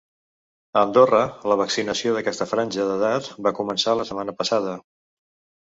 [0.79, 1.19] A Andorra,
[1.51, 4.77] la vaccinació d’aquesta franja d’edat va començar la setmana passada.